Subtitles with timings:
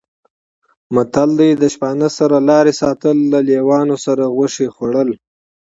[0.93, 5.09] متل دی: د شپانه سره لارې ساتل، له لېوانو سره غوښې خوړل